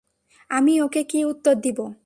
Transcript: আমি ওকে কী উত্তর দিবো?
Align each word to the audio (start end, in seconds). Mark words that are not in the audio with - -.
আমি 0.49 0.73
ওকে 0.81 1.01
কী 1.03 1.19
উত্তর 1.25 1.55
দিবো? 1.55 1.85